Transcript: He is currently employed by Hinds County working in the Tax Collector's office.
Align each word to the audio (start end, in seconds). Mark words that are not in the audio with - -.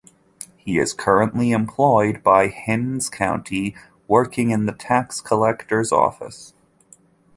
He 0.57 0.79
is 0.79 0.93
currently 0.93 1.51
employed 1.51 2.23
by 2.23 2.47
Hinds 2.47 3.07
County 3.07 3.75
working 4.07 4.49
in 4.49 4.65
the 4.65 4.73
Tax 4.73 5.21
Collector's 5.21 5.91
office. 5.91 6.55